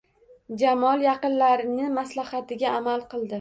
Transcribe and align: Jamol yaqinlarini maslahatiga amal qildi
Jamol 0.61 1.03
yaqinlarini 1.07 1.91
maslahatiga 1.99 2.73
amal 2.81 3.07
qildi 3.15 3.29